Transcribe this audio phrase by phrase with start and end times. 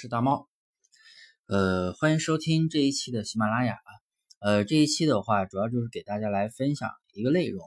[0.00, 0.48] 是大猫，
[1.44, 3.76] 呃，欢迎收听这一期的喜马拉雅。
[4.38, 7.62] 呃，这一期的话，主要就是给大家来分享一个内容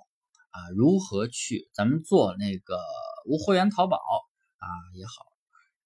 [0.50, 2.80] 啊，如何去咱们做那个
[3.28, 3.98] 无货源淘宝
[4.58, 4.66] 啊
[4.96, 5.28] 也好，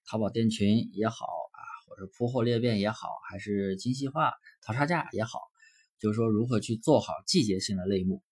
[0.06, 5.40] 淘宝店群也好啊，或者铺货裂变也好，还是精细化淘差价也好，
[5.98, 8.22] 就是说如何去做好季节性的类目。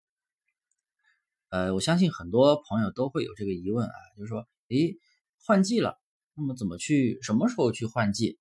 [1.51, 4.97] 呃，我相信很多朋友都会有这个疑问啊，就是说，诶，
[5.45, 5.99] 换季了。
[6.39, 7.19] 那么怎么去？
[7.23, 8.39] 什么时候去换季？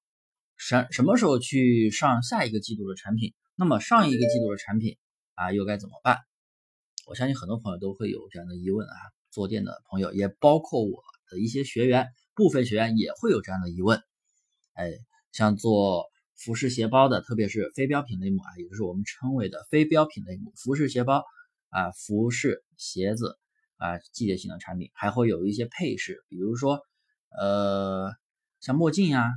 [0.58, 3.34] 什什么时候去上下一个季度的产品？
[3.55, 4.98] 那么上一个季度的产品
[5.35, 6.20] 啊，又该怎么办？
[7.08, 8.95] 我相信很多朋友都会有这样的疑问啊。
[9.31, 14.02] 做店的朋友，也包括我的一些学员，部分学员也会有这样的疑问。
[14.73, 14.91] 哎，
[15.32, 16.04] 像做
[16.35, 21.23] 服饰鞋包的，特别是非标品类目啊，也就是我们称为的非标品类目，服饰鞋包
[21.70, 23.38] 啊，服饰鞋子
[23.77, 26.82] 啊，季节性的产品，还会有一些配饰，比如说。
[27.38, 28.14] 呃，
[28.62, 29.32] 像墨镜呀，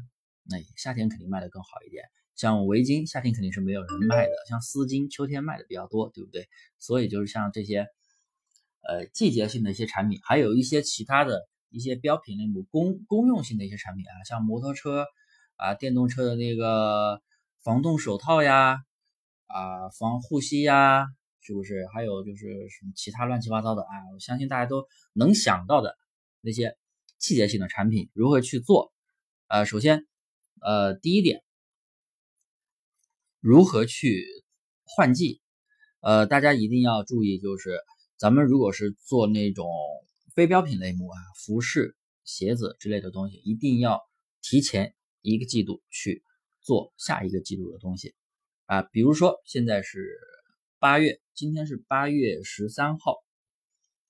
[0.44, 2.04] 那夏天肯定卖的更好一点。
[2.36, 4.30] 像围巾，夏天肯定是没有人卖的。
[4.48, 6.48] 像丝巾，秋天卖的比较多，对不对？
[6.78, 7.88] 所以就是像这些，
[8.82, 15.06] 呃，季节性的一些产品，还有一些其他的一些标品类目、公公用性的一些产品啊，像摩托车
[15.56, 17.20] 啊、电动车的那个
[17.64, 18.78] 防冻手套呀，
[19.48, 21.08] 啊，防护膝呀，
[21.40, 21.88] 是不是？
[21.92, 23.90] 还有就是什么其他乱七八糟的啊？
[24.14, 25.96] 我相信大家都能想到的
[26.40, 26.76] 那些。
[27.18, 28.92] 季节性的产品如何去做？
[29.48, 30.06] 呃，首先，
[30.60, 31.42] 呃，第一点，
[33.40, 34.24] 如何去
[34.84, 35.40] 换季？
[36.00, 37.80] 呃，大家一定要注意，就是
[38.16, 39.66] 咱们如果是做那种
[40.34, 44.00] 非标品类目啊，服饰、鞋子之类的东西，一定要
[44.40, 46.22] 提前一个季度去
[46.60, 48.14] 做下一个季度的东西
[48.66, 48.82] 啊。
[48.82, 50.16] 比如说，现在是
[50.78, 53.16] 八月，今天是八月十三号，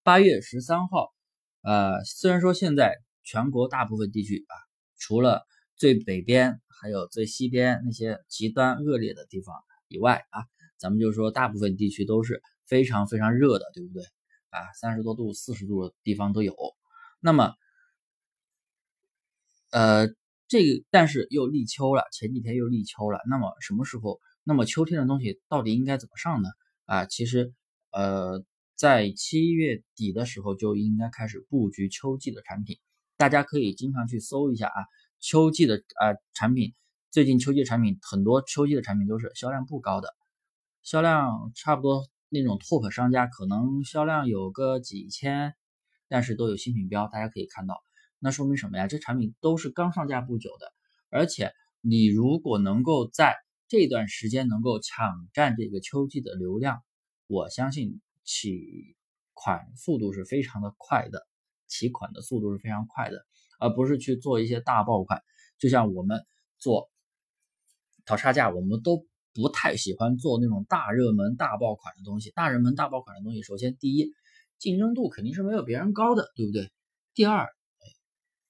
[0.03, 1.15] 八月十三号。
[1.69, 4.55] 呃，虽然说现在全国大部分地区啊，
[4.97, 5.45] 除了
[5.77, 9.55] 最北边还有最西边那些极端恶劣的地方
[9.89, 10.45] 以外啊，
[10.79, 14.03] 咱们就说大部分地区都是非常非常热的，对不对？
[14.49, 16.57] 啊，三十多度、四十度的地方都有。
[17.21, 17.53] 那么，
[19.71, 20.07] 呃，
[20.49, 23.21] 这个但是又立秋了，前几天又立秋了。
[23.29, 24.21] 那么什么时候？
[24.43, 26.49] 那么秋天的东西到底应该怎么上呢？
[26.87, 27.53] 啊，其实，
[27.93, 28.43] 呃。
[28.79, 32.79] 在七月底的时候就应该开始布局秋季的产品，
[33.17, 34.87] 大家可以经常去搜一下啊，
[35.19, 36.73] 秋季的啊产品，
[37.11, 40.15] 最近秋季产品很多，秋季的产品都是销量不高的，
[40.85, 45.57] 销量差不多那种 top 商家可能销量有个几千，
[46.07, 47.83] 但是都有新品标，大家可以看到，
[48.21, 48.87] 那说明什么呀？
[48.87, 50.73] 这产品都是刚上架不久的，
[51.11, 51.51] 而且
[51.81, 53.35] 你如果能够在
[53.67, 56.85] 这段时间能够抢占这个秋季的流量，
[57.27, 58.01] 我相信。
[58.29, 58.95] 起
[59.33, 61.27] 款速度是非常的快的，
[61.67, 63.25] 起款的速度是非常快的，
[63.59, 65.23] 而不是去做一些大爆款。
[65.57, 66.27] 就像我们
[66.59, 66.91] 做
[68.05, 72.31] 淘差价，我们都不太喜欢做那种大热门、大爆款的东西。
[72.33, 74.13] 大热门、大爆款的东西，首先第一，
[74.59, 76.71] 竞争度肯定是没有别人高的，对不对？
[77.15, 77.49] 第二，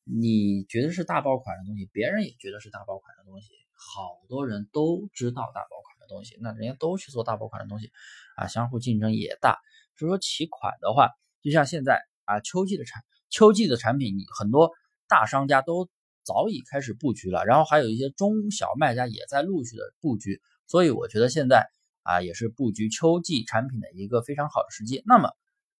[0.02, 5.97] 你觉得是大爆款的东西，别人也觉得是大爆款的东西，好多人都知道大爆款。
[6.08, 7.92] 东西，那人家都去做大爆款的东西，
[8.34, 9.58] 啊，相互竞争也大。
[9.96, 11.10] 所以说起款的话，
[11.42, 14.70] 就像现在啊，秋季的产秋季的产品，你很多
[15.08, 15.88] 大商家都
[16.22, 20.40] 早已开始布局了，然后还有一些中小卖家也在陆续的布局。
[20.66, 21.68] 所以我觉得现在
[22.02, 25.02] 啊，也是布局秋季产品的一个非常好的时机。
[25.04, 25.32] 那么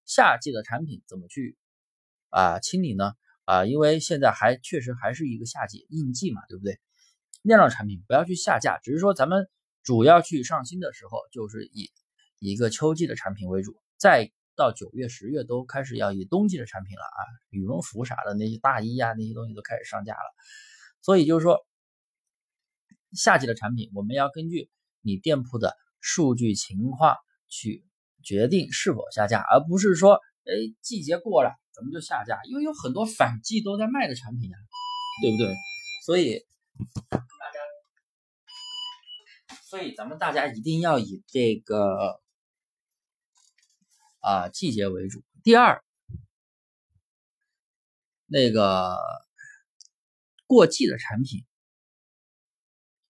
[0.04, 1.56] 夏季的产品怎么去
[2.30, 3.12] 啊清理呢？
[3.44, 6.80] 啊，因为现在还确实还是一个夏季应季嘛，对不对？
[7.42, 9.48] 量产产品不要去下架，只是说咱们。
[9.88, 11.90] 主要去上新的时候，就是以
[12.40, 20.34] 一个秋季的产品为主，再到九月、十月都开始要以冬季的产品了啊，羽绒服啥的那些大衣呀那些东西都开始上架了。
[21.00, 21.66] 所以就是说，
[23.14, 24.68] 夏季的产品我们要根据
[25.00, 27.16] 你店铺的数据情况
[27.48, 27.82] 去
[28.22, 34.58] 决定是否下架，而不是说，哎，季节过了咱们就下架，因为有很多反季都在卖的产品呀，
[35.22, 35.54] 对不对？
[36.04, 36.44] 所以。
[39.68, 42.22] 所以咱们大家一定要以这个
[44.20, 45.22] 啊季节为主。
[45.42, 45.84] 第二，
[48.24, 48.96] 那个
[50.46, 51.44] 过季的产品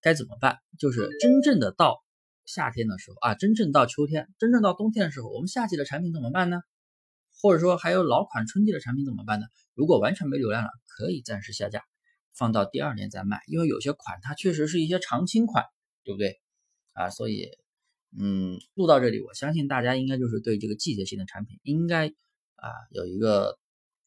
[0.01, 0.59] 该怎么办？
[0.77, 2.03] 就是真正的到
[2.43, 6.59] 夏天的时候啊，真正到秋天，真正到冬天的时候，我们夏季的产品怎么办呢？
[7.41, 9.45] 或者说还有老款春季的产品怎么办呢？
[9.75, 11.85] 如果完全没流量了，可以暂时下架，
[12.33, 15.63] 放到第二年再卖，因为有些款它确实是一些常青款，
[16.03, 16.41] 对不对？
[16.99, 17.47] 啊，所以，
[18.19, 22.07] 嗯，录到这里，我相信大家应该就是对这个季节性的产品应该
[22.55, 23.57] 啊有一个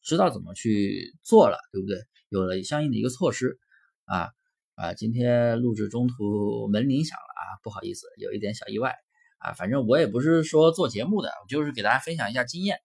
[0.03, 1.97] 知道怎么去做了，对不对？
[2.29, 3.59] 有了相应的一个措施，
[4.05, 4.29] 啊
[4.75, 8.95] 啊，今天录制中途门铃响了啊，不好意思，有一点小意外
[9.39, 9.55] 啊。
[9.55, 12.77] 反正我也不是说做节目的，我就是给大家分享一下经验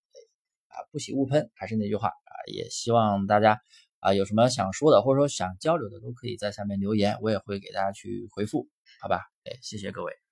[0.69, 3.59] 啊，不喜勿喷，还是那句话啊，也希望大家
[4.07, 8.69] 啊有什么想说的或者说想交流的，都可以在下面留言，我也会给大家去回复，
[9.01, 9.19] 好吧？
[9.43, 10.26] 哎，谢谢各位。